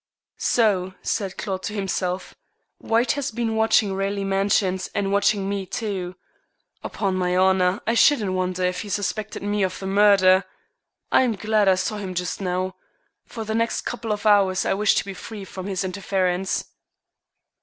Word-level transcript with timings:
"So," 0.39 0.95
said 1.03 1.37
Claude 1.37 1.61
to 1.61 1.73
himself, 1.73 2.33
"White 2.79 3.11
has 3.11 3.29
been 3.29 3.55
watching 3.55 3.93
Raleigh 3.93 4.23
Mansions, 4.23 4.89
and 4.95 5.11
watching 5.11 5.47
me 5.47 5.67
too. 5.67 6.15
'Pon 6.81 7.13
my 7.13 7.37
honor, 7.37 7.79
I 7.85 7.93
shouldn't 7.93 8.33
wonder 8.33 8.63
if 8.63 8.81
he 8.81 8.89
suspected 8.89 9.43
me 9.43 9.61
of 9.61 9.77
the 9.77 9.85
murder! 9.85 10.43
I'm 11.11 11.35
glad 11.35 11.67
I 11.67 11.75
saw 11.75 11.97
him 11.97 12.15
just 12.15 12.41
now. 12.41 12.77
For 13.27 13.45
the 13.45 13.53
next 13.53 13.81
couple 13.81 14.11
of 14.11 14.25
hours 14.25 14.65
I 14.65 14.73
wish 14.73 14.95
to 14.95 15.05
be 15.05 15.13
free 15.13 15.45
from 15.45 15.67
his 15.67 15.83
interference." 15.83 16.65